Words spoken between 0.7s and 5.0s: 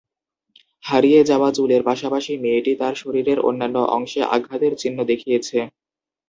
হারিয়ে যাওয়া চুলের পাশাপাশি মেয়েটি তার শরীরের অন্যান্য অংশে আঘাতের চিহ্ন